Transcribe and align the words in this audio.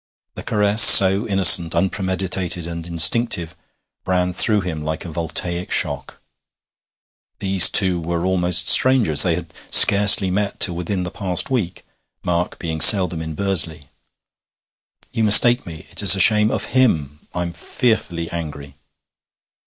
The 0.33 0.41
caress, 0.41 0.81
so 0.81 1.27
innocent, 1.27 1.75
unpremeditated, 1.75 2.65
and 2.65 2.87
instinctive, 2.87 3.55
ran 4.03 4.33
through 4.33 4.61
him 4.61 4.81
like 4.83 5.05
a 5.05 5.11
voltaic 5.11 5.69
shock. 5.71 6.19
These 7.37 7.69
two 7.69 8.01
were 8.01 8.25
almost 8.25 8.67
strangers; 8.67 9.21
they 9.21 9.35
had 9.35 9.53
scarcely 9.69 10.31
met 10.31 10.59
till 10.59 10.73
within 10.75 11.03
the 11.03 11.11
past 11.11 11.51
week, 11.51 11.85
Mark 12.23 12.57
being 12.57 12.81
seldom 12.81 13.21
in 13.21 13.35
Bursley. 13.35 13.89
'You 15.11 15.23
mistake 15.23 15.67
me 15.67 15.85
it 15.91 16.01
is 16.01 16.15
a 16.15 16.19
shame 16.19 16.49
of 16.49 16.73
him! 16.73 17.27
I'm 17.35 17.53
fearfully 17.53 18.27
angry.' 18.31 18.77